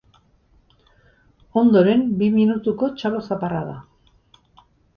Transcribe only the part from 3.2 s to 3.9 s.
zaparrada.